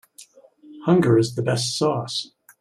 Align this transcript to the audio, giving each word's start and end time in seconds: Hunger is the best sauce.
Hunger 0.87 1.19
is 1.19 1.35
the 1.35 1.43
best 1.43 1.77
sauce. 1.77 2.31